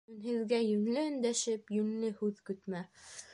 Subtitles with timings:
[0.11, 2.83] Йүнһеҙгә йүнле өндәшеп, йүнле һүҙ көтмә.